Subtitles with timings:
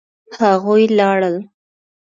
[0.39, 1.35] هغوی لاړل